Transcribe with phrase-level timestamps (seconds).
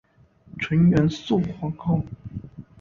[0.57, 2.01] 纯元肃皇后。